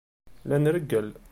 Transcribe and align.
La 0.49 0.57
nreggel. 0.57 1.13